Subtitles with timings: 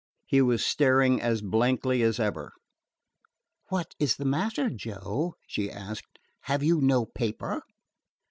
[0.25, 2.53] He was staring as blankly as ever.
[3.69, 6.17] "What is the matter, Joe?" she asked.
[6.45, 7.61] "Have you no paper?"